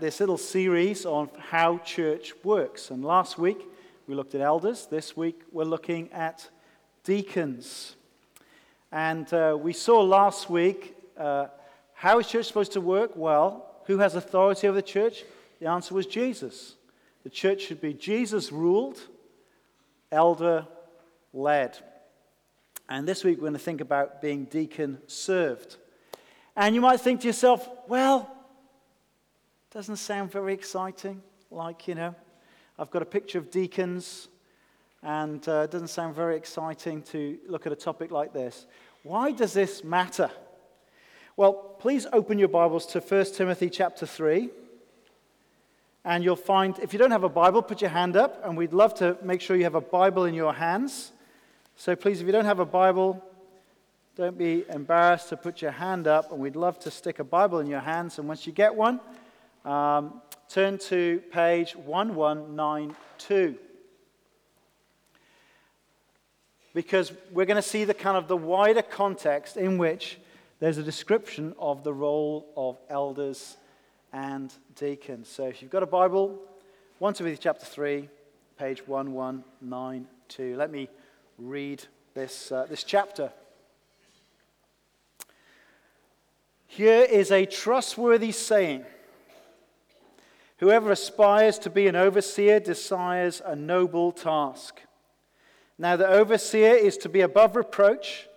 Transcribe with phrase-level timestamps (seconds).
[0.00, 2.90] this little series on how church works.
[2.90, 3.66] And last week
[4.06, 4.86] we looked at elders.
[4.86, 6.48] This week we're looking at
[7.04, 7.96] deacons.
[8.90, 11.48] And uh, we saw last week uh,
[11.92, 13.12] how is church supposed to work?
[13.14, 15.22] Well, who has authority over the church?
[15.60, 16.76] The answer was Jesus.
[17.22, 18.98] The church should be Jesus ruled,
[20.10, 20.66] elder
[21.34, 21.76] led.
[22.88, 25.76] And this week we're going to think about being deacon served.
[26.56, 28.34] And you might think to yourself, well,
[29.72, 31.22] doesn't sound very exciting.
[31.48, 32.12] Like, you know,
[32.76, 34.26] I've got a picture of deacons,
[35.00, 38.66] and uh, it doesn't sound very exciting to look at a topic like this.
[39.04, 40.28] Why does this matter?
[41.36, 44.50] Well, please open your Bibles to 1 Timothy chapter 3.
[46.04, 48.72] And you'll find, if you don't have a Bible, put your hand up, and we'd
[48.72, 51.12] love to make sure you have a Bible in your hands.
[51.76, 53.22] So please, if you don't have a Bible,
[54.16, 57.60] don't be embarrassed to put your hand up, and we'd love to stick a Bible
[57.60, 58.18] in your hands.
[58.18, 58.98] And once you get one,
[59.64, 63.56] um, turn to page 1192.
[66.72, 70.18] Because we're going to see the kind of the wider context in which
[70.60, 73.56] there's a description of the role of elders
[74.12, 75.28] and deacons.
[75.28, 76.38] So if you've got a Bible,
[76.98, 78.08] 1 Timothy chapter 3,
[78.58, 80.56] page 1192.
[80.56, 80.88] Let me
[81.38, 81.84] read
[82.14, 83.32] this, uh, this chapter.
[86.66, 88.84] Here is a trustworthy saying
[90.60, 94.82] Whoever aspires to be an overseer desires a noble task.
[95.78, 98.28] Now, the overseer is to be above reproach,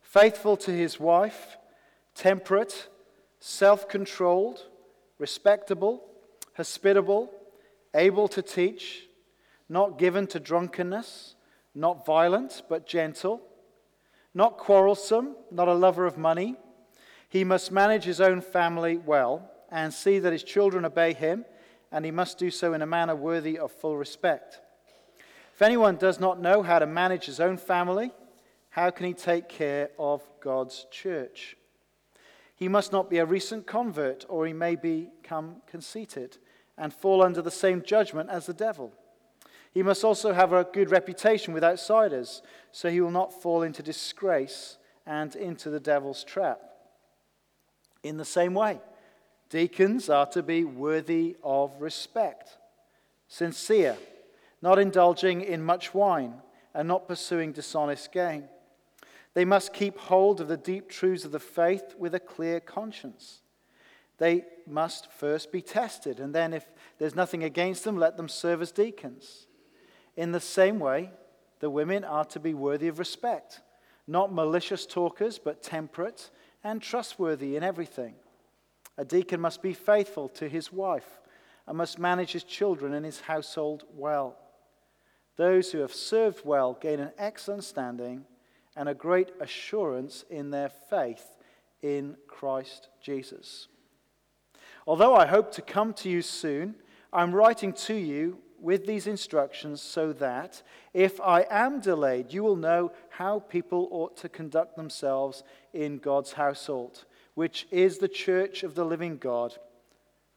[0.00, 1.58] faithful to his wife,
[2.14, 2.88] temperate,
[3.38, 4.62] self controlled,
[5.18, 6.02] respectable,
[6.56, 7.30] hospitable,
[7.94, 9.02] able to teach,
[9.68, 11.34] not given to drunkenness,
[11.74, 13.42] not violent, but gentle,
[14.32, 16.56] not quarrelsome, not a lover of money.
[17.28, 21.44] He must manage his own family well and see that his children obey him
[21.90, 24.60] and he must do so in a manner worthy of full respect.
[25.54, 28.12] If anyone does not know how to manage his own family,
[28.70, 31.56] how can he take care of God's church?
[32.54, 36.38] He must not be a recent convert, or he may become conceited
[36.76, 38.92] and fall under the same judgment as the devil.
[39.72, 42.42] He must also have a good reputation with outsiders,
[42.72, 44.76] so he will not fall into disgrace
[45.06, 46.60] and into the devil's trap.
[48.02, 48.80] In the same way,
[49.50, 52.58] Deacons are to be worthy of respect,
[53.28, 53.96] sincere,
[54.60, 56.34] not indulging in much wine,
[56.74, 58.44] and not pursuing dishonest gain.
[59.34, 63.40] They must keep hold of the deep truths of the faith with a clear conscience.
[64.18, 66.66] They must first be tested, and then, if
[66.98, 69.46] there's nothing against them, let them serve as deacons.
[70.16, 71.10] In the same way,
[71.60, 73.60] the women are to be worthy of respect,
[74.06, 76.30] not malicious talkers, but temperate
[76.64, 78.14] and trustworthy in everything.
[78.98, 81.20] A deacon must be faithful to his wife
[81.68, 84.36] and must manage his children and his household well.
[85.36, 88.24] Those who have served well gain an excellent standing
[88.76, 91.24] and a great assurance in their faith
[91.80, 93.68] in Christ Jesus.
[94.84, 96.74] Although I hope to come to you soon,
[97.12, 102.56] I'm writing to you with these instructions so that if I am delayed, you will
[102.56, 107.04] know how people ought to conduct themselves in God's household
[107.38, 109.56] which is the church of the living God,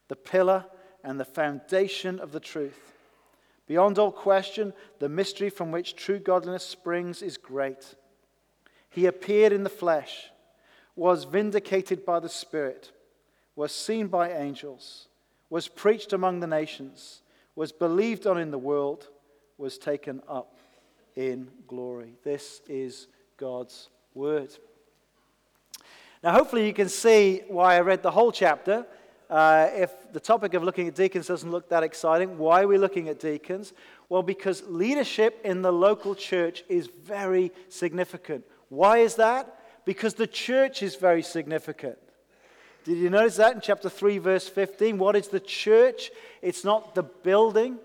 [0.06, 0.64] the pillar
[1.02, 2.92] and the foundation of the truth.
[3.66, 7.96] Beyond all question, the mystery from which true godliness springs is great.
[8.88, 10.30] He appeared in the flesh,
[10.94, 12.92] was vindicated by the Spirit,
[13.56, 15.08] was seen by angels,
[15.50, 17.22] was preached among the nations,
[17.56, 19.08] was believed on in the world,
[19.58, 20.56] was taken up
[21.16, 22.14] in glory.
[22.22, 23.08] This is
[23.38, 24.56] God's word.
[26.22, 28.86] Now, hopefully, you can see why I read the whole chapter.
[29.28, 32.78] Uh, if the topic of looking at deacons doesn't look that exciting, why are we
[32.78, 33.72] looking at deacons?
[34.08, 38.44] Well, because leadership in the local church is very significant.
[38.68, 39.84] Why is that?
[39.84, 41.98] Because the church is very significant.
[42.84, 44.98] Did you notice that in chapter 3, verse 15?
[44.98, 46.12] What is the church?
[46.40, 47.78] It's not the building,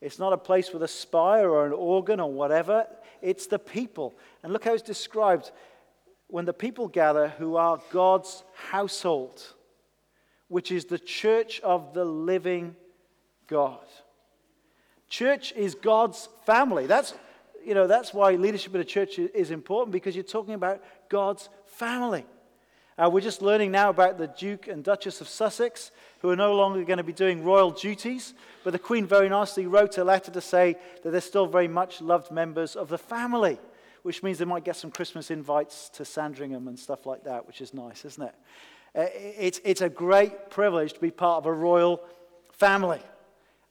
[0.00, 2.86] it's not a place with a spire or an organ or whatever.
[3.22, 4.16] It's the people.
[4.42, 5.52] And look how it's described
[6.30, 9.42] when the people gather who are God's household,
[10.48, 12.76] which is the church of the living
[13.46, 13.84] God.
[15.08, 16.86] Church is God's family.
[16.86, 17.14] That's,
[17.64, 21.48] you know, that's why leadership in a church is important because you're talking about God's
[21.66, 22.24] family.
[22.96, 25.90] Uh, we're just learning now about the Duke and Duchess of Sussex,
[26.20, 28.34] who are no longer going to be doing royal duties.
[28.62, 32.00] But the Queen very nicely wrote a letter to say that they're still very much
[32.00, 33.58] loved members of the family
[34.02, 37.60] which means they might get some Christmas invites to Sandringham and stuff like that, which
[37.60, 38.34] is nice, isn't it?
[38.94, 42.00] Uh, it's, it's a great privilege to be part of a royal
[42.52, 43.00] family.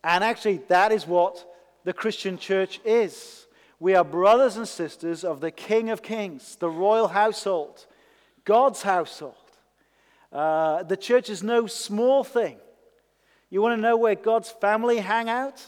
[0.03, 1.45] And actually, that is what
[1.83, 3.47] the Christian church is.
[3.79, 7.85] We are brothers and sisters of the King of Kings, the royal household,
[8.45, 9.35] God's household.
[10.31, 12.57] Uh, the church is no small thing.
[13.49, 15.65] You want to know where God's family hang out?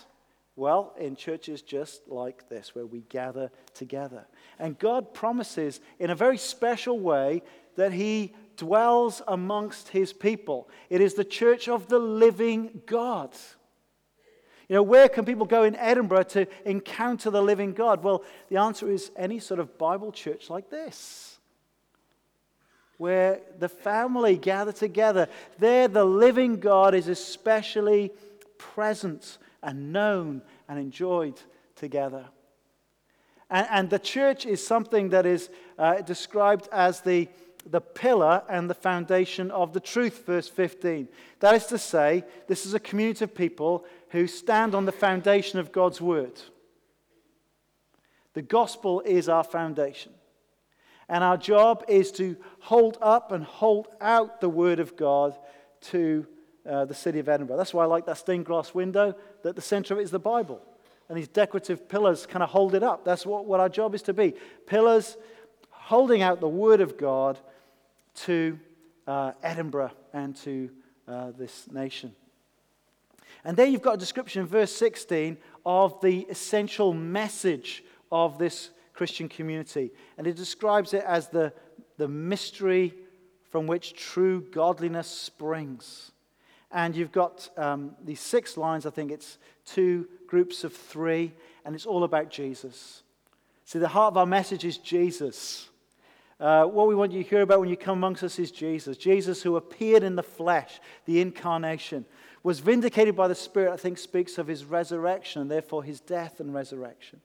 [0.62, 4.28] Well, in churches just like this, where we gather together.
[4.60, 7.42] And God promises in a very special way
[7.78, 10.70] that He dwells amongst His people.
[10.92, 13.36] It is the church of the living God.
[14.70, 18.04] You know, where can people go in Edinburgh to encounter the living God?
[18.04, 21.40] Well, the answer is any sort of Bible church like this,
[22.98, 25.28] where the family gather together.
[25.58, 28.12] There, the living God is especially
[28.60, 31.38] present and known and enjoyed
[31.76, 32.26] together.
[33.50, 37.28] And, and the church is something that is uh, described as the
[37.70, 41.08] the pillar and the foundation of the truth, verse 15.
[41.42, 45.60] That is to say, this is a community of people who stand on the foundation
[45.60, 46.42] of God's word.
[48.34, 50.12] The gospel is our foundation.
[51.08, 55.38] And our job is to hold up and hold out the word of God
[55.82, 56.26] to
[56.70, 57.58] uh, the city of Edinburgh.
[57.58, 60.20] That's why I like that stained glass window, that the center of it is the
[60.20, 60.62] Bible.
[61.10, 63.04] And these decorative pillars kind of hold it up.
[63.04, 64.34] That's what, what our job is to be.
[64.66, 65.18] Pillars
[65.70, 67.40] holding out the word of God
[68.14, 68.58] to
[69.08, 70.70] uh, Edinburgh and to
[71.08, 72.16] uh, this nation.
[73.44, 78.70] And there you've got a description in verse 16 of the essential message of this
[78.94, 79.92] Christian community.
[80.18, 81.54] And it describes it as the,
[81.98, 82.94] the mystery
[83.50, 86.12] from which true godliness springs.
[86.74, 91.34] And you've got um, these six lines, I think it's two groups of three,
[91.66, 93.04] and it's all about Jesus.
[93.66, 95.70] See, the heart of our message is Jesus.
[96.40, 98.98] Uh, what we want you to hear about when you come amongst us is Jesus.
[98.98, 102.06] Jesus, who appeared in the flesh, the incarnation,
[102.44, 106.40] was vindicated by the Spirit, I think speaks of his resurrection and therefore his death
[106.40, 107.22] and resurrection.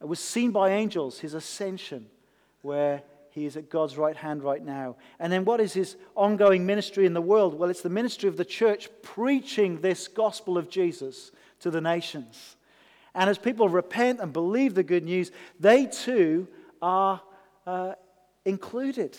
[0.00, 2.06] It was seen by angels, his ascension,
[2.62, 3.02] where
[3.34, 4.94] he is at God's right hand right now.
[5.18, 7.58] And then what is his ongoing ministry in the world?
[7.58, 12.54] Well, it's the ministry of the church preaching this gospel of Jesus to the nations.
[13.12, 16.46] And as people repent and believe the good news, they too
[16.80, 17.20] are
[17.66, 17.94] uh,
[18.44, 19.18] included.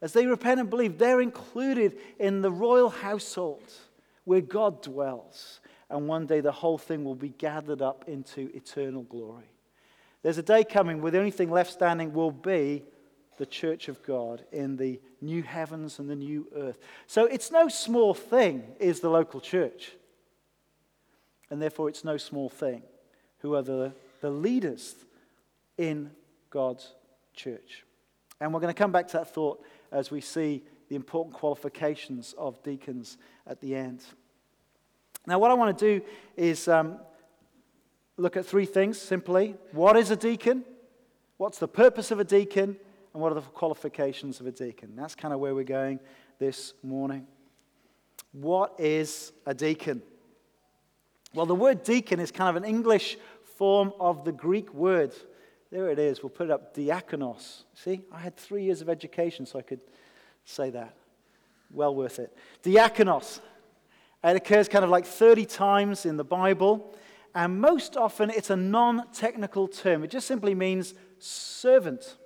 [0.00, 3.72] As they repent and believe, they're included in the royal household
[4.24, 5.60] where God dwells.
[5.88, 9.52] And one day the whole thing will be gathered up into eternal glory.
[10.22, 12.84] There's a day coming where the only thing left standing will be
[13.38, 16.78] the church of God in the new heavens and the new earth.
[17.06, 19.92] So it's no small thing, is the local church.
[21.50, 22.82] And therefore, it's no small thing
[23.38, 24.94] who are the, the leaders
[25.76, 26.10] in
[26.50, 26.94] God's
[27.34, 27.84] church.
[28.40, 32.34] And we're going to come back to that thought as we see the important qualifications
[32.38, 33.16] of deacons
[33.46, 34.02] at the end.
[35.26, 36.04] Now, what I want to do
[36.36, 36.98] is um,
[38.16, 39.56] look at three things simply.
[39.72, 40.64] What is a deacon?
[41.36, 42.76] What's the purpose of a deacon?
[43.12, 44.94] And what are the qualifications of a deacon?
[44.96, 46.00] That's kind of where we're going
[46.38, 47.26] this morning.
[48.32, 50.02] What is a deacon?
[51.34, 53.18] Well, the word deacon is kind of an English
[53.56, 55.14] form of the Greek word
[55.72, 56.22] there it is.
[56.22, 57.62] We'll put it up diakonos.
[57.74, 59.80] See, I had three years of education so I could
[60.44, 60.94] say that.
[61.70, 62.36] Well worth it.
[62.62, 63.40] Diakonos.
[64.22, 66.94] It occurs kind of like 30 times in the Bible,
[67.34, 70.04] and most often it's a non technical term.
[70.04, 72.16] It just simply means servant.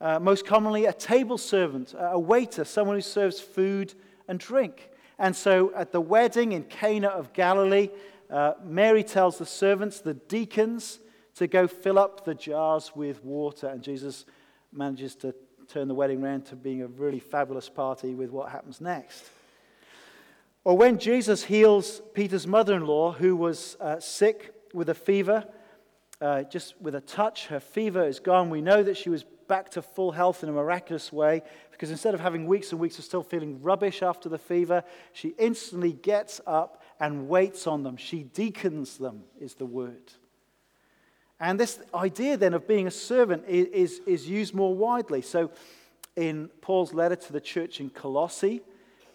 [0.00, 3.94] Uh, most commonly, a table servant, a waiter, someone who serves food
[4.28, 4.90] and drink.
[5.18, 7.90] And so at the wedding in Cana of Galilee,
[8.30, 10.98] uh, Mary tells the servants, the deacons,
[11.36, 13.68] to go fill up the jars with water.
[13.68, 14.24] And Jesus
[14.72, 15.34] manages to
[15.68, 19.24] turn the wedding around to being a really fabulous party with what happens next.
[20.64, 25.44] Or when Jesus heals Peter's mother in law, who was uh, sick with a fever,
[26.22, 28.48] uh, just with a touch, her fever is gone.
[28.48, 32.14] We know that she was back to full health in a miraculous way because instead
[32.14, 36.40] of having weeks and weeks of still feeling rubbish after the fever, she instantly gets
[36.46, 37.98] up and waits on them.
[37.98, 40.12] She deacons them, is the word.
[41.40, 45.20] And this idea then of being a servant is, is, is used more widely.
[45.20, 45.50] So
[46.16, 48.62] in Paul's letter to the church in Colossae,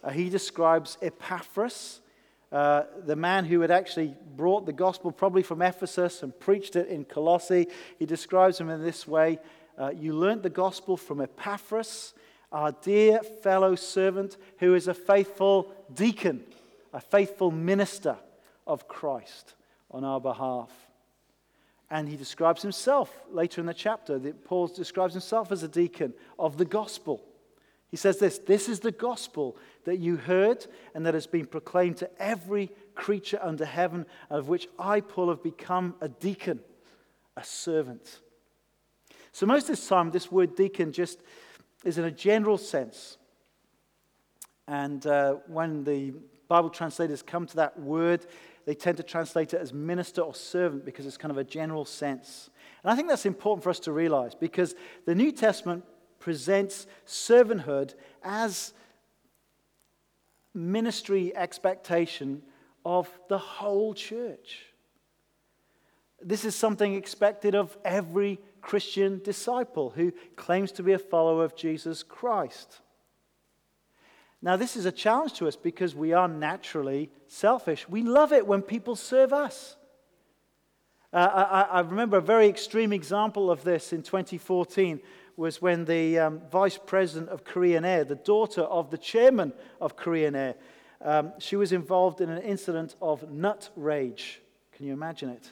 [0.02, 2.00] uh, he describes Epaphras,
[2.52, 6.88] uh, the man who had actually brought the gospel probably from Ephesus and preached it
[6.88, 7.66] in Colossae.
[7.98, 9.38] He describes him in this way
[9.78, 12.14] uh, You learnt the gospel from Epaphras,
[12.50, 16.42] our dear fellow servant, who is a faithful deacon,
[16.92, 18.16] a faithful minister
[18.66, 19.54] of Christ
[19.90, 20.70] on our behalf.
[21.90, 24.18] And he describes himself later in the chapter.
[24.18, 27.20] That Paul describes himself as a deacon of the gospel.
[27.90, 31.98] He says this This is the gospel that you heard and that has been proclaimed
[31.98, 36.60] to every creature under heaven, of which I, Paul, have become a deacon,
[37.36, 38.20] a servant.
[39.32, 41.20] So, most of this time, this word deacon just
[41.84, 43.16] is in a general sense.
[44.68, 46.14] And uh, when the
[46.46, 48.26] Bible translators come to that word,
[48.66, 51.84] they tend to translate it as minister or servant because it's kind of a general
[51.84, 52.50] sense.
[52.82, 54.74] And I think that's important for us to realize because
[55.06, 55.84] the New Testament
[56.20, 58.72] presents servanthood as
[60.54, 62.42] ministry expectation
[62.84, 64.66] of the whole church.
[66.22, 71.56] This is something expected of every Christian disciple who claims to be a follower of
[71.56, 72.80] Jesus Christ.
[74.42, 77.88] Now, this is a challenge to us because we are naturally selfish.
[77.88, 79.76] We love it when people serve us.
[81.12, 85.00] Uh, I, I, remember a very extreme example of this in 2014
[85.40, 89.96] was when the um, vice president of Korean Air, the daughter of the chairman of
[89.96, 90.54] Korean Air,
[91.00, 94.42] um, she was involved in an incident of nut rage.
[94.72, 95.50] Can you imagine it?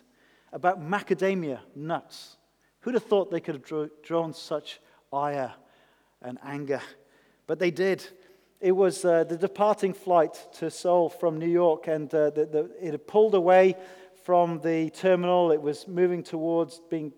[0.53, 2.37] About macadamia nuts.
[2.81, 4.79] Who'd have thought they could have drawn such
[5.11, 5.55] ire
[6.21, 6.83] and anger?
[7.47, 8.07] But they did.
[8.61, 12.71] It was uh, the departing flight to Seoul from New York, and uh, the, the,
[12.79, 13.75] it had pulled away
[14.23, 15.51] from the terminal.
[15.51, 17.11] It was moving towards being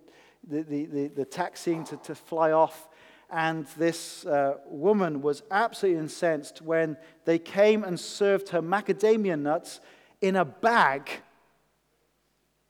[0.47, 2.89] the, the, the, the to, to fly off.
[3.31, 9.81] And this uh, woman was absolutely incensed when they came and served her macadamia nuts
[10.21, 11.11] in a bag.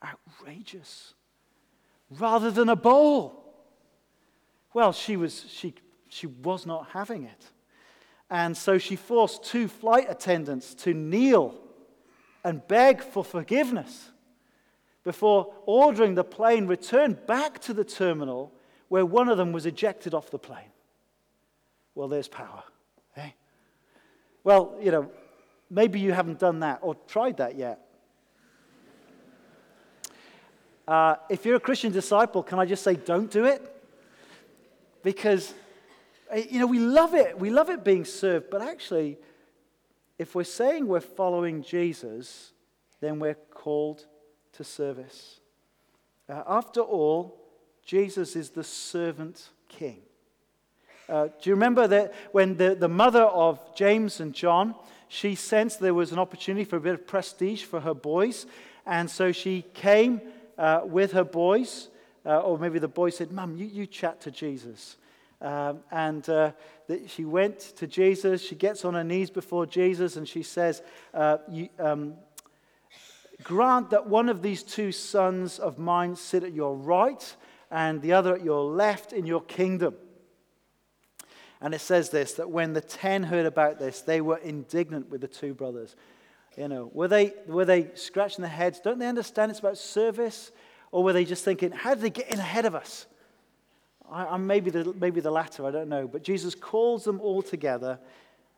[0.04, 1.14] Outrageous.
[2.10, 3.40] Rather than a bowl.
[4.74, 5.74] Well, she was, she,
[6.08, 7.44] she was not having it.
[8.28, 11.58] And so she forced two flight attendants to kneel
[12.44, 14.10] and beg for forgiveness
[15.04, 18.52] before ordering the plane returned back to the terminal
[18.88, 20.72] where one of them was ejected off the plane.
[21.94, 22.62] Well, there's power.
[23.16, 23.30] Eh?
[24.44, 25.10] Well, you know,
[25.70, 27.80] maybe you haven't done that or tried that yet.
[30.86, 33.62] Uh, if you're a Christian disciple, can I just say, don't do it?
[35.04, 35.54] Because,
[36.30, 37.38] eh, you know, we love it.
[37.38, 38.50] We love it being served.
[38.50, 39.18] But actually,
[40.18, 42.52] if we're saying we're following Jesus,
[43.00, 44.06] then we're called
[44.60, 45.40] to service.
[46.28, 47.40] Uh, after all,
[47.82, 50.02] Jesus is the servant king.
[51.08, 54.74] Uh, do you remember that when the, the mother of James and John,
[55.08, 58.44] she sensed there was an opportunity for a bit of prestige for her boys,
[58.84, 60.20] and so she came
[60.58, 61.88] uh, with her boys,
[62.26, 64.98] uh, or maybe the boy said, Mum, you, you chat to Jesus.
[65.40, 66.52] Um, and uh,
[67.06, 68.42] she went to Jesus.
[68.42, 70.82] She gets on her knees before Jesus and she says,
[71.14, 72.14] uh, you, um,
[73.42, 77.36] Grant that one of these two sons of mine sit at your right
[77.70, 79.94] and the other at your left in your kingdom.
[81.60, 85.20] And it says this that when the ten heard about this, they were indignant with
[85.20, 85.94] the two brothers.
[86.56, 88.80] You know, were they, were they scratching their heads?
[88.80, 90.50] Don't they understand it's about service?
[90.92, 93.06] Or were they just thinking, how did they get in ahead of us?
[94.10, 96.08] I, am maybe, the, maybe the latter, I don't know.
[96.08, 98.00] But Jesus calls them all together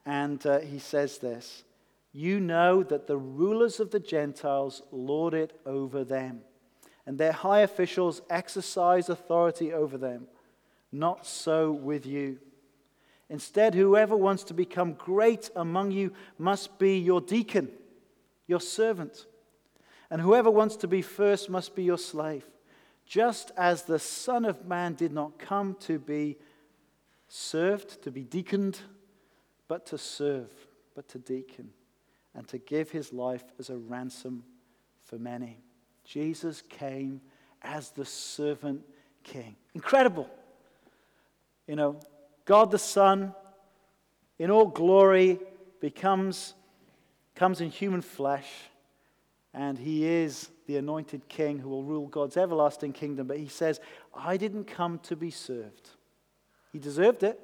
[0.07, 1.65] and uh, he says this
[2.13, 6.41] you know that the rulers of the Gentiles lord it over them,
[7.07, 10.27] and their high officials exercise authority over them.
[10.93, 12.39] Not so with you.
[13.31, 17.71] Instead, whoever wants to become great among you must be your deacon,
[18.47, 19.25] your servant.
[20.11, 22.45] And whoever wants to be first must be your slave,
[23.07, 26.37] just as the Son of Man did not come to be
[27.27, 28.81] served, to be deaconed,
[29.67, 30.51] but to serve,
[30.95, 31.71] but to deacon
[32.35, 34.45] and to give his life as a ransom
[35.05, 35.63] for many.
[36.05, 37.21] Jesus came
[37.63, 38.83] as the servant
[39.23, 39.57] king.
[39.75, 40.29] Incredible.
[41.67, 42.01] You know,
[42.45, 43.35] God the Son,
[44.39, 45.39] in all glory,
[45.81, 46.55] becomes,
[47.35, 48.51] comes in human flesh,
[49.55, 53.27] and he is the anointed king who will rule God's everlasting kingdom.
[53.27, 53.81] But he says,
[54.15, 55.91] I didn't come to be served.
[56.73, 57.39] He deserved it.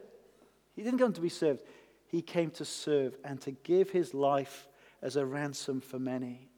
[0.75, 1.63] He didn't come to be served.
[2.07, 4.67] He came to serve and to give his life
[5.03, 6.49] as a ransom for many.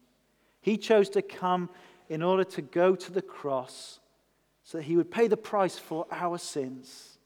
[0.60, 1.70] He chose to come
[2.08, 4.00] in order to go to the cross
[4.64, 7.18] so that he would pay the price for our sins.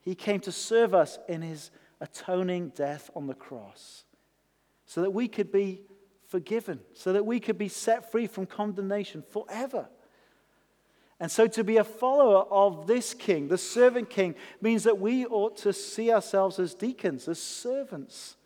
[0.00, 1.70] He came to serve us in his
[2.00, 4.04] atoning death on the cross
[4.86, 5.82] so that we could be
[6.26, 9.88] forgiven, so that we could be set free from condemnation forever.
[11.18, 15.26] And so, to be a follower of this king, the servant king, means that we
[15.26, 18.36] ought to see ourselves as deacons, as servants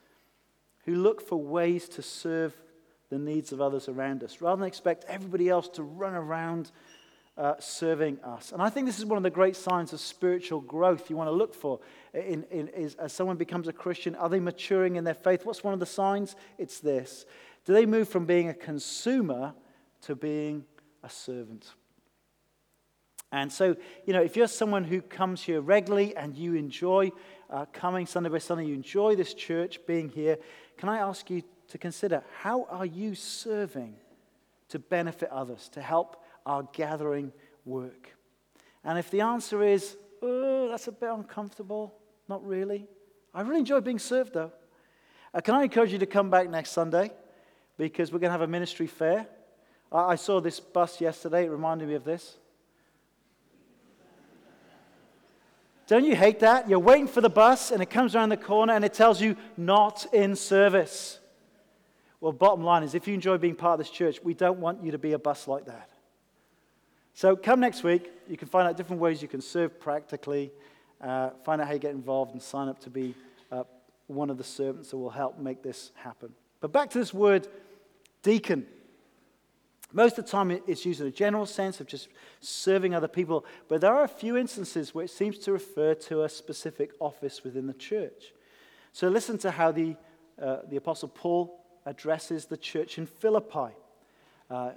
[0.85, 2.57] who look for ways to serve
[3.11, 6.71] the needs of others around us, rather than expect everybody else to run around
[7.37, 8.53] uh, serving us.
[8.53, 11.29] And I think this is one of the great signs of spiritual growth you want
[11.29, 11.81] to look for.
[12.13, 15.45] In, in, is, as someone becomes a Christian, are they maturing in their faith?
[15.45, 16.37] What's one of the signs?
[16.59, 17.27] It's this.
[17.65, 19.55] Do they move from being a consumer
[20.03, 20.65] to being
[21.03, 21.67] a servant?
[23.33, 23.75] And so,
[24.07, 27.11] you know, if you're someone who comes here regularly and you enjoy
[27.51, 30.39] uh, coming Sunday by Sunday, you enjoy this church being here,
[30.77, 33.97] can I ask you to consider how are you serving
[34.69, 37.33] to benefit others, to help our gathering
[37.65, 38.17] work?
[38.85, 41.95] And if the answer is, oh, that's a bit uncomfortable,
[42.29, 42.87] not really.
[43.33, 44.53] I really enjoy being served though.
[45.33, 47.11] Uh, can I encourage you to come back next Sunday?
[47.77, 49.27] Because we're going to have a ministry fair.
[49.91, 52.37] I, I saw this bus yesterday, it reminded me of this.
[55.87, 56.69] Don't you hate that?
[56.69, 59.37] You're waiting for the bus and it comes around the corner and it tells you
[59.57, 61.19] not in service.
[62.21, 64.83] Well, bottom line is if you enjoy being part of this church, we don't want
[64.83, 65.91] you to be a bus like that.
[67.13, 68.11] So come next week.
[68.29, 70.51] You can find out different ways you can serve practically,
[71.03, 73.15] uh, find out how you get involved, and sign up to be
[73.53, 73.65] uh,
[74.07, 76.33] one of the servants that will help make this happen.
[76.61, 77.47] But back to this word
[78.23, 78.67] deacon.
[79.95, 82.09] Most of the time, it's used in a general sense of just
[82.41, 86.25] serving other people, but there are a few instances where it seems to refer to
[86.25, 88.35] a specific office within the church.
[88.93, 89.95] So listen to how the,
[90.43, 93.73] uh, the Apostle Paul addresses the church in Philippi.
[94.51, 94.73] Uh,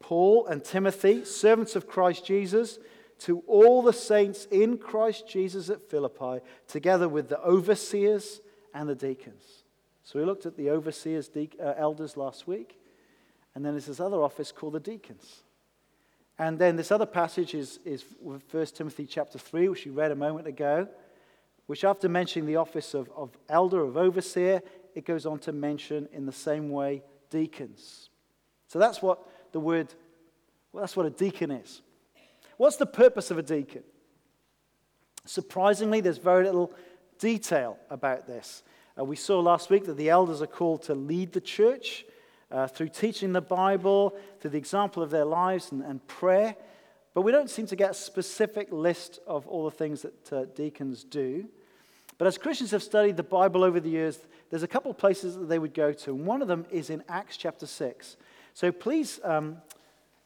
[0.00, 2.78] Paul and Timothy, servants of Christ Jesus,
[3.20, 8.40] to all the saints in Christ Jesus at Philippi, together with the overseers
[8.72, 9.44] and the deacons.
[10.04, 12.80] So we looked at the overseers, de- uh, elders last week.
[13.54, 15.42] And then there's this other office called the deacons.
[16.38, 20.16] And then this other passage is, is 1 Timothy chapter 3, which we read a
[20.16, 20.88] moment ago,
[21.66, 24.60] which after mentioning the office of, of elder, of overseer,
[24.94, 28.10] it goes on to mention in the same way deacons.
[28.68, 29.20] So that's what
[29.52, 29.94] the word,
[30.72, 31.82] well, that's what a deacon is.
[32.56, 33.82] What's the purpose of a deacon?
[35.24, 36.72] Surprisingly, there's very little
[37.18, 38.62] detail about this.
[38.98, 42.04] Uh, we saw last week that the elders are called to lead the church
[42.50, 46.56] uh, through teaching the Bible, through the example of their lives and, and, prayer.
[47.14, 50.44] But we don't seem to get a specific list of all the things that uh,
[50.54, 51.46] deacons do.
[52.18, 54.18] But as Christians have studied the Bible over the years,
[54.50, 56.10] there's a couple of places that they would go to.
[56.10, 58.16] And one of them is in Acts chapter 6.
[58.52, 59.56] So please, um,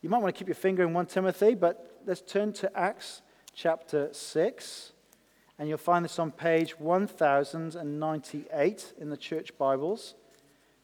[0.02, 3.22] you might want to keep your finger in 1 Timothy, but let's turn to Acts
[3.54, 4.92] chapter 6.
[5.59, 10.14] And you'll find this on page 1098 in the church Bibles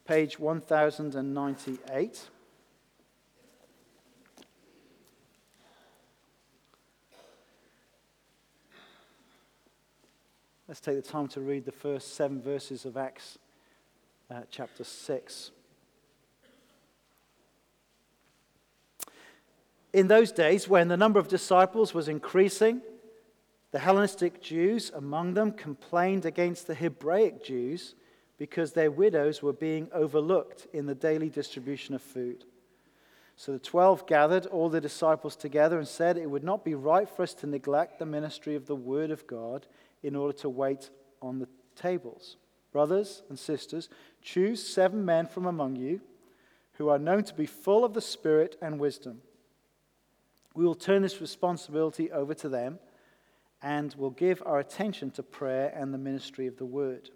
[0.05, 2.29] page 1098.
[10.67, 13.39] Let's take the time to read the first seven verses of Acts
[14.29, 15.51] uh, chapter 6.
[19.93, 22.81] In those days, when the number of disciples was increasing,
[23.71, 27.95] the Hellenistic Jews among them complained against the Hebraic Jews
[28.37, 32.45] because their widows were being overlooked in the daily distribution of food.
[33.37, 37.09] So the twelve gathered all the disciples together and said, It would not be right
[37.09, 39.67] for us to neglect the ministry of the Word of God
[40.03, 40.89] in order to wait
[41.21, 42.37] on the tables.
[42.71, 43.89] Brothers and sisters,
[44.21, 46.01] choose seven men from among you
[46.73, 49.21] who are known to be full of the Spirit and wisdom.
[50.53, 52.79] We will turn this responsibility over to them
[53.61, 57.09] and will give our attention to prayer and the ministry of the Word.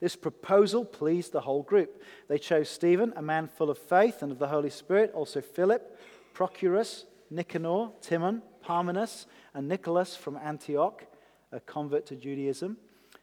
[0.00, 2.02] This proposal pleased the whole group.
[2.28, 5.98] They chose Stephen, a man full of faith and of the Holy Spirit, also Philip,
[6.34, 11.04] Procorus, Nicanor, Timon, Parmenas, and Nicholas from Antioch,
[11.50, 12.76] a convert to Judaism.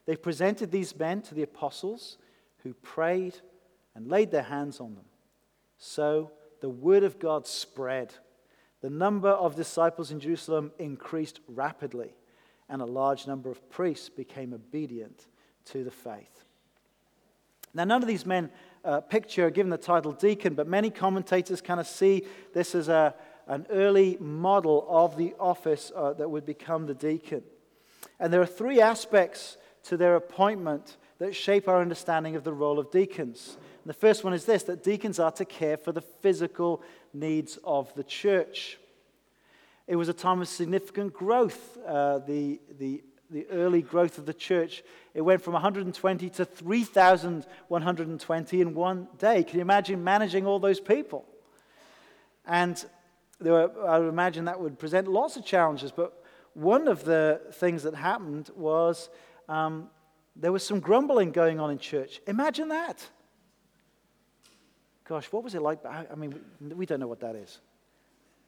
[0.05, 2.17] They presented these men to the apostles,
[2.63, 3.35] who prayed
[3.93, 5.05] and laid their hands on them.
[5.77, 8.13] So the word of God spread.
[8.81, 12.15] The number of disciples in Jerusalem increased rapidly,
[12.67, 15.27] and a large number of priests became obedient
[15.65, 16.43] to the faith.
[17.75, 18.49] Now, none of these men
[18.85, 23.13] uh, picture given the title deacon, but many commentators kind of see this as a,
[23.47, 27.43] an early model of the office uh, that would become the deacon.
[28.17, 32.79] And there are three aspects to their appointment that shape our understanding of the role
[32.79, 33.57] of deacons.
[33.83, 36.81] And the first one is this that deacons are to care for the physical
[37.13, 38.77] needs of the church.
[39.85, 41.77] It was a time of significant growth.
[41.85, 44.83] Uh, the, the the early growth of the church,
[45.13, 49.43] it went from 120 to 3,120 in one day.
[49.43, 51.25] Can you imagine managing all those people?
[52.45, 52.83] And
[53.41, 55.91] were, I would imagine that would present lots of challenges.
[55.91, 59.09] But one of the things that happened was
[59.49, 59.89] um,
[60.35, 62.21] there was some grumbling going on in church.
[62.27, 63.05] Imagine that.
[65.07, 65.85] Gosh, what was it like?
[65.85, 67.59] I mean, we don't know what that is.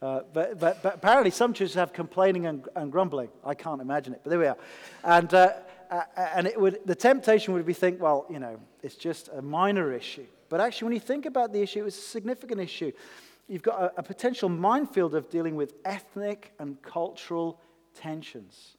[0.01, 3.29] Uh, but, but, but, apparently, some churches have complaining and, and, grumbling.
[3.43, 4.57] I can't imagine it, but there we are.
[5.03, 5.53] And, uh,
[5.89, 9.41] uh, and it would, the temptation would be think, well, you know, it's just a
[9.41, 10.25] minor issue.
[10.49, 12.91] But actually, when you think about the issue, it's a significant issue.
[13.47, 17.59] You've got a, a potential minefield of dealing with ethnic and cultural
[17.95, 18.77] tensions.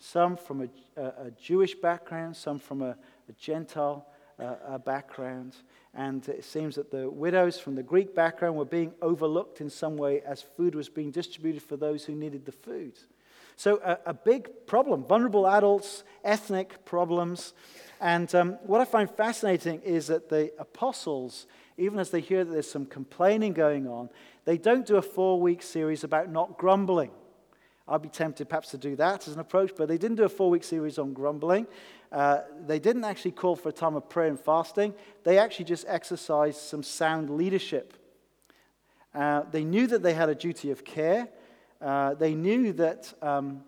[0.00, 2.96] Some from a, a, Jewish background, some from a,
[3.28, 4.06] a Gentile
[4.40, 5.54] uh, background.
[5.94, 9.96] And it seems that the widows from the Greek background were being overlooked in some
[9.96, 12.92] way as food was being distributed for those who needed the food.
[13.56, 17.52] So, a, a big problem vulnerable adults, ethnic problems.
[18.00, 22.50] And um, what I find fascinating is that the apostles, even as they hear that
[22.50, 24.08] there's some complaining going on,
[24.46, 27.10] they don't do a four week series about not grumbling.
[27.90, 30.28] I'd be tempted perhaps to do that as an approach, but they didn't do a
[30.28, 31.66] four week series on grumbling.
[32.12, 34.94] Uh, they didn't actually call for a time of prayer and fasting.
[35.24, 37.94] They actually just exercised some sound leadership.
[39.12, 41.28] Uh, they knew that they had a duty of care.
[41.80, 43.64] Uh, they knew that um,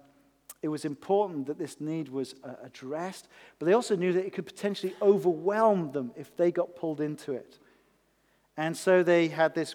[0.62, 3.26] it was important that this need was uh, addressed,
[3.58, 7.32] but they also knew that it could potentially overwhelm them if they got pulled into
[7.32, 7.58] it.
[8.56, 9.74] And so they had this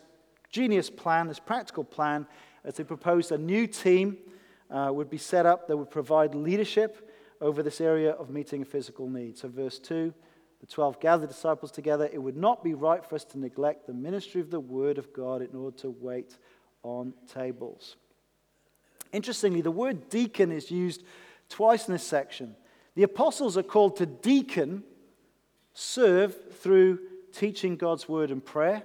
[0.50, 2.26] genius plan, this practical plan,
[2.64, 4.18] as they proposed a new team
[4.70, 9.10] uh, would be set up that would provide leadership over this area of meeting physical
[9.10, 9.38] need.
[9.38, 10.14] So, verse 2
[10.60, 12.10] the 12 gathered disciples together.
[12.12, 15.14] It would not be right for us to neglect the ministry of the word of
[15.14, 16.36] God in order to wait
[16.84, 17.96] on tables.
[19.12, 21.04] Interestingly, the word deacon is used
[21.50, 22.56] twice in this section.
[22.96, 24.84] The apostles are called to deacon,
[25.74, 27.00] serve through
[27.32, 28.84] teaching God's word and prayer.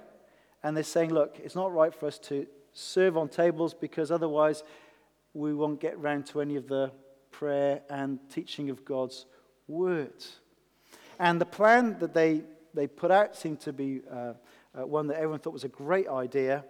[0.61, 4.63] And they're saying, look, it's not right for us to serve on tables because otherwise
[5.33, 6.91] we won't get round to any of the
[7.31, 9.25] prayer and teaching of God's
[9.67, 10.13] word.
[11.19, 12.43] And the plan that they,
[12.73, 14.33] they put out seemed to be uh,
[14.75, 16.63] uh, one that everyone thought was a great idea.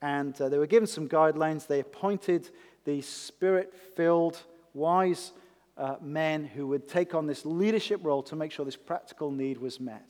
[0.00, 1.66] And uh, they were given some guidelines.
[1.66, 2.50] They appointed
[2.84, 4.40] the spirit filled,
[4.74, 5.32] wise
[5.76, 9.58] uh, men who would take on this leadership role to make sure this practical need
[9.58, 10.06] was met.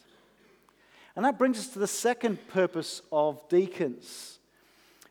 [1.17, 4.41] And that brings us to the second purpose of deacons,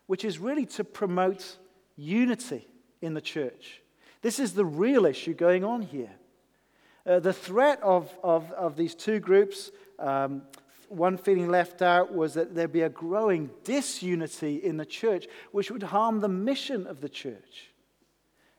[0.06, 1.56] which is really to promote
[1.96, 2.68] unity
[3.00, 3.82] in the church.
[4.22, 6.12] This is the real issue going on here.
[7.06, 10.42] Uh, the threat of, of, of these two groups, um,
[10.88, 15.70] one feeling left out, was that there'd be a growing disunity in the church, which
[15.70, 17.70] would harm the mission of the church.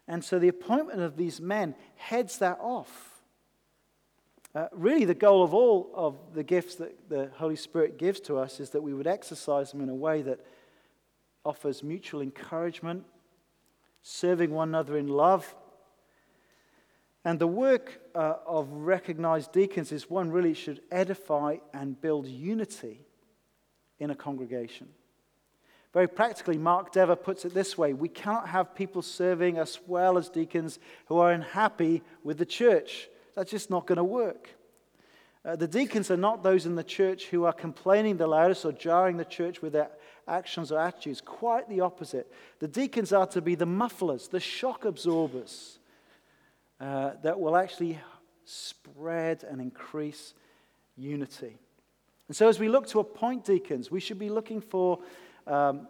[0.07, 3.23] And so the appointment of these men heads that off.
[4.53, 8.37] Uh, really, the goal of all of the gifts that the Holy Spirit gives to
[8.37, 10.39] us is that we would exercise them in a way that
[11.43, 13.03] offers mutual encouragement,
[14.07, 15.55] serving one another in love.
[17.23, 23.01] And the work uh, of recognized deacons is one really should edify and build unity
[23.97, 24.89] in a congregation.
[25.91, 30.19] Very practically, Mark Dever puts it this way We cannot have people serving us well
[30.19, 33.09] as deacons who are unhappy with the church.
[33.33, 34.49] That's just not going to work.
[35.45, 38.71] Uh, the deacons are not those in the church who are complaining the loudest or
[38.71, 39.89] jarring the church with their
[40.27, 41.21] actions or attitudes.
[41.21, 42.31] Quite the opposite.
[42.59, 45.77] The deacons are to be the mufflers, the shock absorbers
[46.79, 47.99] uh, that will actually
[48.43, 50.33] spread and increase
[50.97, 51.57] unity.
[52.27, 54.99] And so, as we look to appoint deacons, we should be looking for
[55.45, 55.87] um,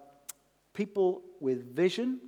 [0.73, 2.19] people with vision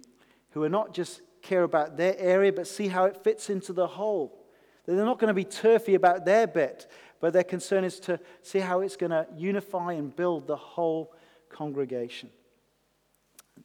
[0.51, 3.87] who are not just care about their area, but see how it fits into the
[3.87, 4.45] whole.
[4.85, 6.87] They're not going to be turfy about their bit,
[7.19, 11.13] but their concern is to see how it's going to unify and build the whole
[11.49, 12.29] congregation.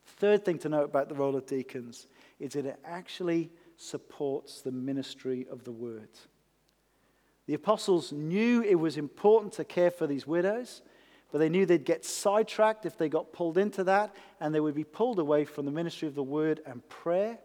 [0.05, 2.07] Third thing to note about the role of deacons
[2.39, 6.09] is that it actually supports the ministry of the word.
[7.47, 10.83] The apostles knew it was important to care for these widows,
[11.31, 14.75] but they knew they'd get sidetracked if they got pulled into that, and they would
[14.75, 17.39] be pulled away from the ministry of the word and prayer.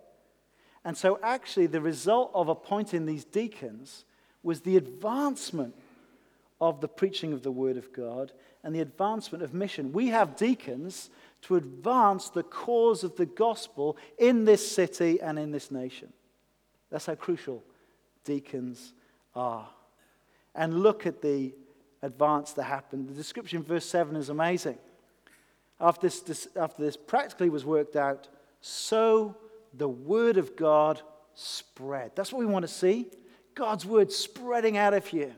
[0.85, 4.05] And so, actually, the result of appointing these deacons
[4.43, 5.75] was the advancement
[6.59, 8.31] of the preaching of the Word of God
[8.63, 9.93] and the advancement of mission.
[9.93, 11.09] We have deacons
[11.43, 16.11] to advance the cause of the gospel in this city and in this nation.
[16.89, 17.63] That's how crucial
[18.23, 18.93] deacons
[19.35, 19.67] are.
[20.55, 21.53] And look at the
[22.01, 23.07] advance that happened.
[23.09, 24.77] The description, verse 7, is amazing.
[25.79, 28.27] After this, this, after this practically was worked out,
[28.61, 29.35] so
[29.73, 31.01] the word of God
[31.35, 32.11] spread.
[32.15, 33.07] That's what we want to see.
[33.53, 35.35] God's word spreading out of here.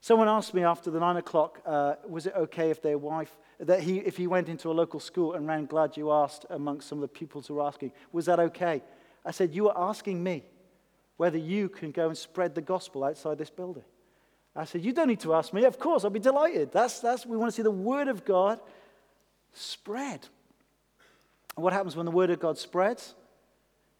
[0.00, 3.82] Someone asked me after the nine o'clock, uh, was it okay if their wife, that
[3.82, 6.98] he, if he went into a local school and ran glad you asked amongst some
[6.98, 8.82] of the pupils who were asking, was that okay?
[9.24, 10.44] I said, you are asking me
[11.18, 13.84] whether you can go and spread the gospel outside this building.
[14.56, 15.64] I said, you don't need to ask me.
[15.64, 16.72] Of course, I'll be delighted.
[16.72, 18.58] That's, that's, we want to see the word of God
[19.52, 20.26] spread.
[21.56, 23.14] And what happens when the word of God spreads?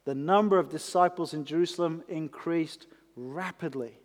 [0.07, 4.00] The number of disciples in Jerusalem increased rapidly,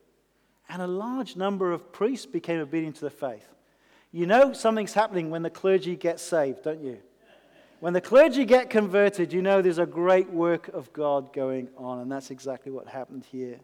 [0.69, 3.47] and a large number of priests became obedient to the faith.
[4.11, 6.99] You know something's happening when the clergy get saved, don't you?
[7.81, 11.99] When the clergy get converted, you know there's a great work of God going on,
[11.99, 13.59] and that's exactly what happened here.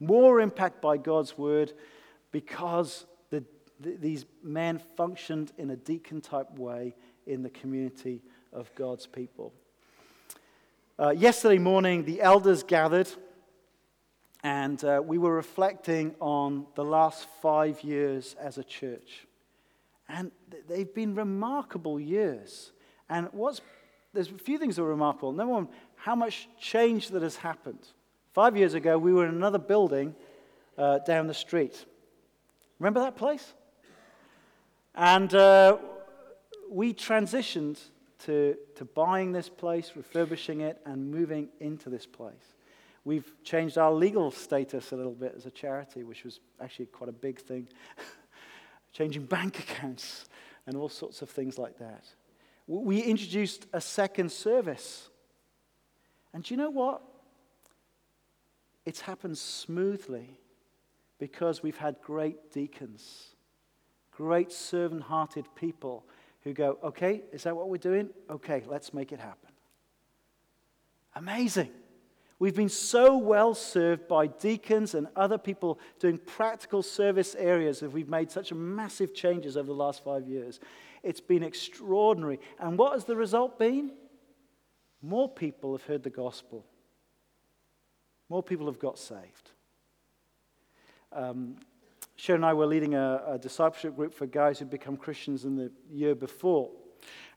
[0.00, 1.72] More impact by God's word
[2.32, 3.44] because the,
[3.78, 6.94] the, these men functioned in a deacon type way
[7.26, 9.52] in the community of God's people.
[10.98, 13.08] Uh, yesterday morning, the elders gathered,
[14.42, 19.26] and uh, we were reflecting on the last five years as a church.
[20.08, 20.32] And
[20.68, 22.72] they've been remarkable years.
[23.08, 23.60] And what's,
[24.12, 25.32] there's a few things that are remarkable.
[25.32, 27.86] Number one, how much change that has happened.
[28.32, 30.14] Five years ago, we were in another building
[30.76, 31.84] uh, down the street.
[32.78, 33.54] Remember that place?
[34.94, 35.78] And uh,
[36.68, 37.78] we transitioned
[38.24, 42.54] to, to buying this place, refurbishing it, and moving into this place.
[43.04, 47.08] We've changed our legal status a little bit as a charity, which was actually quite
[47.08, 47.68] a big thing.
[48.92, 50.26] Changing bank accounts
[50.66, 52.04] and all sorts of things like that.
[52.66, 55.08] We introduced a second service.
[56.32, 57.02] And do you know what?
[58.84, 60.38] It's happened smoothly
[61.18, 63.34] because we've had great deacons,
[64.10, 66.04] great servant hearted people
[66.42, 68.10] who go, okay, is that what we're doing?
[68.28, 69.50] Okay, let's make it happen.
[71.14, 71.70] Amazing.
[72.42, 77.92] We've been so well served by deacons and other people doing practical service areas that
[77.92, 80.58] we've made such massive changes over the last five years.
[81.04, 82.40] It's been extraordinary.
[82.58, 83.92] And what has the result been?
[85.00, 86.66] More people have heard the gospel,
[88.28, 89.52] more people have got saved.
[91.12, 91.58] Um,
[92.16, 95.54] Sharon and I were leading a, a discipleship group for guys who'd become Christians in
[95.54, 96.72] the year before.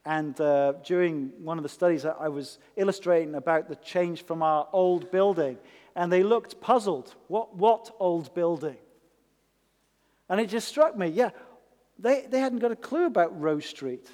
[0.06, 4.68] And uh, during one of the studies, I was illustrating about the change from our
[4.72, 5.58] old building.
[5.96, 7.16] And they looked puzzled.
[7.28, 8.78] What, what old building?
[10.30, 11.32] And it just struck me yeah,
[11.98, 14.08] they, they hadn't got a clue about Rose Street.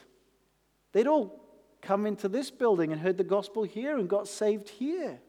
[0.94, 1.42] They'd all
[1.82, 5.20] come into this building and heard the gospel here and got saved here.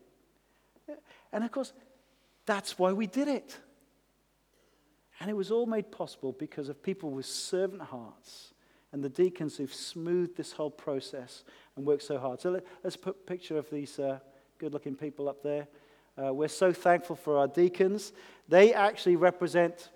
[1.32, 1.72] And of course,
[2.46, 3.56] that's why we did it.
[5.18, 8.51] And it was all made possible because of people with servant hearts
[8.92, 11.44] and the deacons who've smoothed this whole process
[11.76, 12.40] and worked so hard.
[12.40, 14.18] So let, us put a picture of these uh,
[14.58, 15.66] good looking people up there.
[16.22, 18.12] Uh, we're so thankful for our deacons.
[18.48, 19.90] They actually represent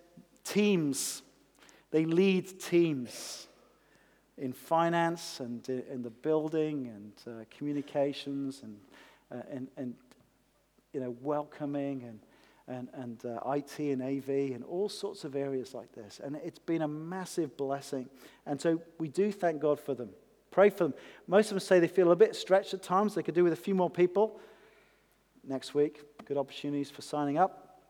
[0.44, 1.22] teams,
[1.90, 3.48] they lead teams
[4.38, 8.76] in finance and in the building and uh, communications and,
[9.32, 9.94] uh, and, and
[10.92, 12.20] you know, welcoming and
[12.68, 16.20] and, and uh, IT and AV and all sorts of areas like this.
[16.22, 18.09] And it's been a massive blessing.
[18.44, 20.11] And so we do thank God for them.
[20.50, 20.94] Pray for them.
[21.26, 23.14] Most of them say they feel a bit stretched at times.
[23.14, 24.40] They could do with a few more people.
[25.46, 27.81] Next week, good opportunities for signing up.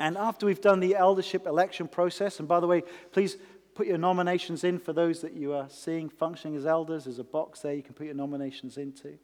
[0.00, 3.36] And after we've done the eldership election process, and by the way, please
[3.74, 7.04] put your nominations in for those that you are seeing functioning as elders.
[7.04, 9.18] There's a box there you can put your nominations into.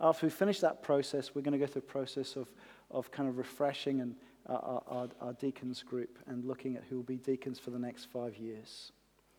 [0.00, 2.52] After we finish that process, we're going to go through a process of
[2.90, 4.14] of kind of refreshing and
[4.46, 8.06] our, our, our deacons group and looking at who will be deacons for the next
[8.06, 8.92] five years.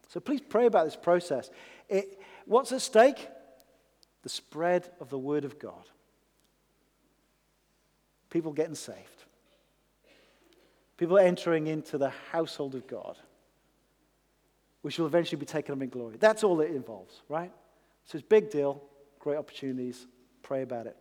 [0.08, 1.50] So please pray about this process.
[1.88, 3.28] It, what's at stake?
[4.24, 5.86] The spread of the Word of God.
[8.30, 9.24] People getting saved.
[10.98, 13.18] People entering into the household of God,
[14.82, 16.18] which will eventually be taken up in glory.
[16.20, 17.52] That's all it involves, right?
[18.06, 18.84] So it's a big deal,
[19.20, 20.06] great opportunities.
[20.42, 20.98] Pray about it.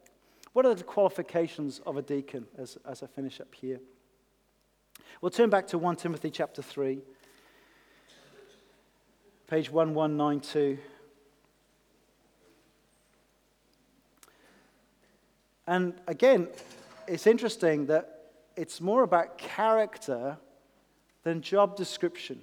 [0.58, 3.78] What are the qualifications of a deacon as, as I finish up here?
[5.20, 6.98] We'll turn back to 1 Timothy chapter 3,
[9.46, 10.78] page 1192.
[15.68, 16.48] And again,
[17.06, 20.38] it's interesting that it's more about character
[21.22, 22.42] than job description.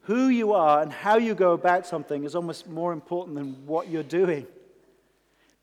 [0.00, 3.88] Who you are and how you go about something is almost more important than what
[3.88, 4.48] you're doing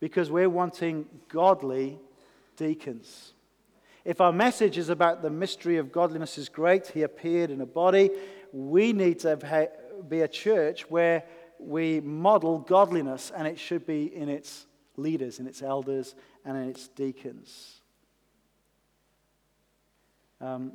[0.04, 1.98] because we're wanting godly
[2.58, 3.32] deacons.
[4.04, 7.66] If our message is about the mystery of godliness is great, he appeared in a
[7.66, 8.10] body,
[8.52, 9.70] we need to
[10.10, 11.24] be a church where
[11.58, 14.66] we model godliness, and it should be in its
[14.98, 17.80] leaders, in its elders, and in its deacons.
[20.42, 20.74] Um,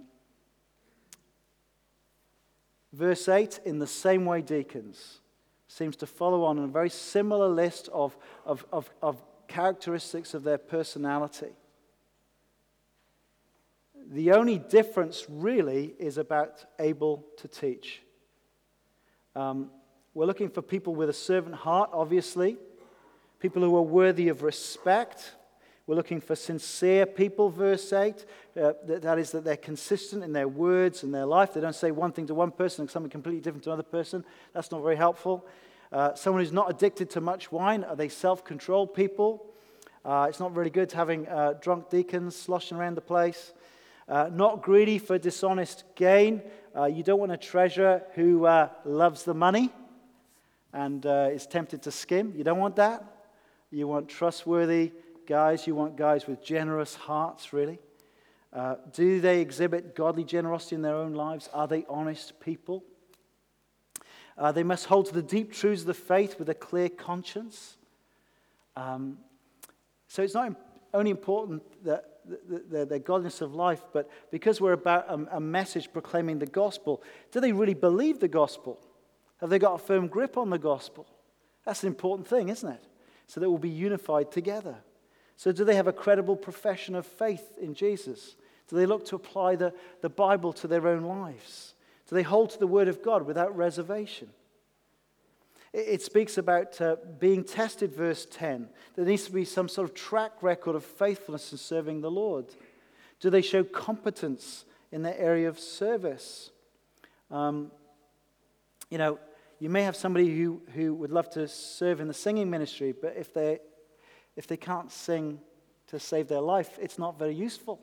[2.94, 5.20] verse 8 in the same way, deacons
[5.68, 10.58] seems to follow on a very similar list of, of, of, of characteristics of their
[10.58, 11.52] personality.
[14.10, 18.00] The only difference really is about able to teach.
[19.36, 19.70] Um,
[20.14, 22.56] we're looking for people with a servant heart, obviously,
[23.38, 25.34] people who are worthy of respect.
[25.88, 28.26] We're looking for sincere people, verse 8.
[28.54, 31.54] Uh, that, is, that they're consistent in their words and their life.
[31.54, 34.22] They don't say one thing to one person and something completely different to another person.
[34.52, 35.46] That's not very helpful.
[35.90, 37.84] Uh, someone who's not addicted to much wine.
[37.84, 39.46] Are they self controlled people?
[40.04, 43.54] Uh, it's not really good having uh, drunk deacons sloshing around the place.
[44.06, 46.42] Uh, not greedy for dishonest gain.
[46.76, 48.46] Uh, you don't want a treasurer who
[48.84, 49.72] loves the money
[50.74, 52.34] and is tempted to skim.
[52.36, 53.02] You don't want that.
[53.70, 54.92] You want trustworthy
[55.28, 55.66] guys.
[55.66, 57.78] You want guys with generous hearts, really.
[58.50, 61.50] Uh, do they exhibit godly generosity in their own lives?
[61.52, 62.82] Are they honest people?
[64.38, 67.76] Uh, they must hold to the deep truths of the faith with a clear conscience.
[68.74, 69.18] Um,
[70.06, 70.56] so it's not
[70.94, 75.92] only important that the, the, godliness of life, but because we're about a, a message
[75.92, 78.80] proclaiming the gospel, do they really believe the gospel?
[79.42, 81.06] Have they got a firm grip on the gospel?
[81.66, 82.82] That's an important thing, isn't it?
[83.26, 84.76] So that we'll be unified together.
[85.38, 88.34] So, do they have a credible profession of faith in Jesus?
[88.68, 91.74] Do they look to apply the, the Bible to their own lives?
[92.08, 94.30] Do they hold to the Word of God without reservation?
[95.72, 98.68] It speaks about uh, being tested, verse 10.
[98.96, 102.46] There needs to be some sort of track record of faithfulness in serving the Lord.
[103.20, 106.50] Do they show competence in their area of service?
[107.30, 107.70] Um,
[108.90, 109.20] you know,
[109.60, 113.14] you may have somebody who, who would love to serve in the singing ministry, but
[113.16, 113.60] if they,
[114.38, 115.40] if they can't sing
[115.88, 117.80] to save their life, it's not very useful.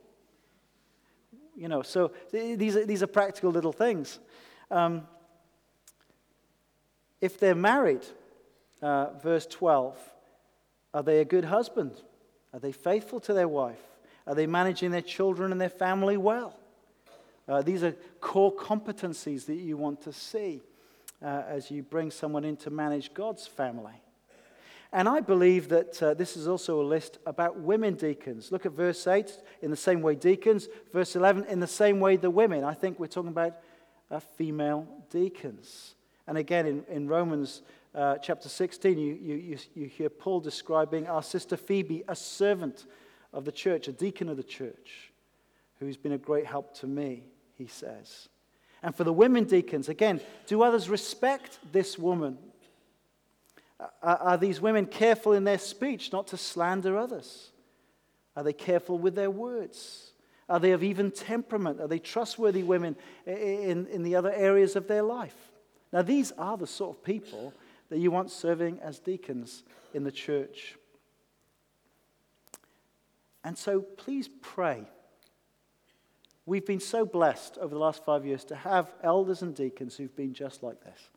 [1.53, 4.19] You know, so these are, these are practical little things.
[4.71, 5.05] Um,
[7.19, 8.05] if they're married,
[8.81, 9.97] uh, verse 12,
[10.93, 11.91] are they a good husband?
[12.53, 13.81] Are they faithful to their wife?
[14.25, 16.57] Are they managing their children and their family well?
[17.49, 17.91] Uh, these are
[18.21, 20.61] core competencies that you want to see
[21.21, 24.01] uh, as you bring someone in to manage God's family.
[24.95, 28.49] And I believe that uh, this is also a list about women deacons.
[28.49, 29.29] Look at verse 8,
[29.61, 30.69] in the same way deacons.
[30.93, 32.63] Verse 11, in the same way the women.
[32.63, 33.57] I think we're talking about
[34.09, 35.95] uh, female deacons.
[36.27, 37.61] And again, in, in Romans
[37.93, 42.85] uh, chapter 16, you, you, you hear Paul describing our sister Phoebe, a servant
[43.33, 45.11] of the church, a deacon of the church,
[45.81, 48.29] who's been a great help to me, he says.
[48.81, 52.37] And for the women deacons, again, do others respect this woman?
[54.01, 57.51] Are, these women careful in their speech not to slander others?
[58.35, 60.11] Are they careful with their words?
[60.47, 61.81] Are they of even temperament?
[61.81, 65.35] Are they trustworthy women in, in the other areas of their life?
[65.91, 67.53] Now, these are the sort of people
[67.89, 70.75] that you want serving as deacons in the church.
[73.43, 74.85] And so please pray.
[76.45, 80.15] We've been so blessed over the last five years to have elders and deacons who've
[80.15, 81.09] been just like this.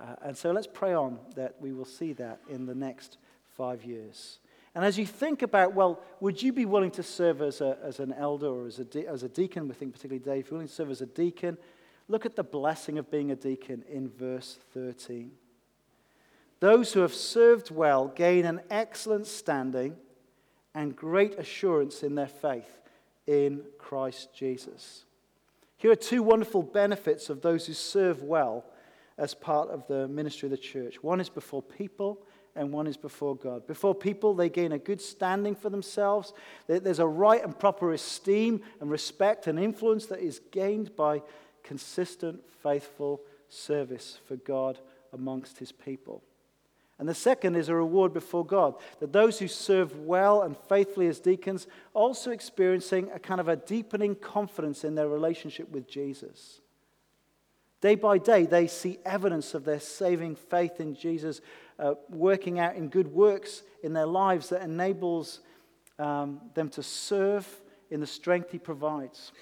[0.00, 3.18] Uh, and so let's pray on that we will see that in the next
[3.56, 4.38] five years.
[4.74, 8.00] And as you think about, well, would you be willing to serve as, a, as
[8.00, 9.68] an elder or as a, de- as a deacon?
[9.68, 11.58] We think particularly Dave, willing to serve as a deacon
[12.08, 15.30] Look at the blessing of being a deacon in verse 13.
[16.60, 19.96] Those who have served well gain an excellent standing
[20.74, 22.80] and great assurance in their faith
[23.26, 25.04] in Christ Jesus.
[25.76, 28.64] Here are two wonderful benefits of those who serve well
[29.18, 31.02] as part of the ministry of the church.
[31.02, 32.22] One is before people,
[32.56, 33.66] and one is before God.
[33.66, 36.32] Before people, they gain a good standing for themselves.
[36.66, 41.22] There's a right and proper esteem and respect and influence that is gained by
[41.62, 44.78] consistent, faithful service for God
[45.12, 46.22] amongst his people.
[46.98, 51.08] And the second is a reward before God, that those who serve well and faithfully
[51.08, 56.60] as deacons also experiencing a kind of a deepening confidence in their relationship with Jesus.
[57.84, 61.42] Day by day, they see evidence of their saving faith in Jesus
[61.78, 65.40] uh, working out in good works in their lives that enables
[65.98, 67.46] um, them to serve
[67.90, 69.32] in the strength he provides.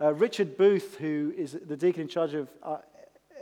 [0.00, 2.78] Uh, Richard Booth, who is the deacon in charge of uh,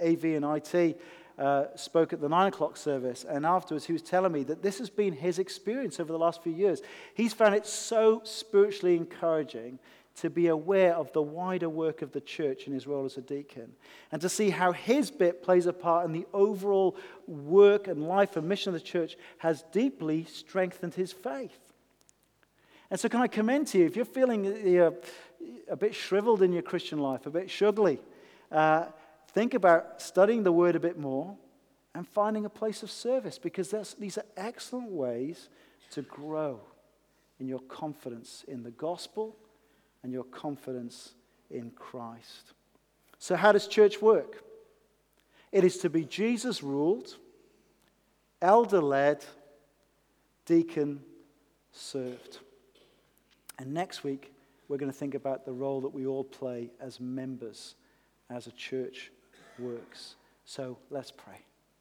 [0.03, 1.01] AV and IT,
[1.39, 4.79] uh, spoke at the nine o'clock service, and afterwards he was telling me that this
[4.79, 6.83] has been his experience over the last few years.
[7.15, 9.79] He's found it so spiritually encouraging
[10.17, 13.23] to be aware of the wider work of the church in his role as a
[13.23, 13.73] deacon,
[14.11, 16.97] and to see how his bit plays a part in the overall
[17.27, 21.73] work and life and mission of the church has deeply strengthened his faith.
[22.91, 24.91] And so, can I commend to you, if you're feeling uh,
[25.69, 27.99] a bit shriveled in your Christian life, a bit shuggly,
[28.51, 28.87] uh,
[29.29, 31.37] think about studying the Word a bit more
[31.95, 35.49] and finding a place of service because these are excellent ways
[35.91, 36.61] to grow
[37.41, 39.37] in your confidence in the gospel
[40.03, 41.13] and your confidence
[41.51, 42.53] in Christ.
[43.19, 44.43] So, how does church work?
[45.53, 47.17] It is to be Jesus ruled,
[48.41, 49.25] elder led,
[50.47, 51.03] deacon
[51.73, 52.39] served.
[53.59, 54.33] And next week,
[54.69, 57.75] we're going to think about the role that we all play as members
[58.31, 59.13] as a church
[59.59, 60.17] works.
[60.45, 61.45] So let's pray.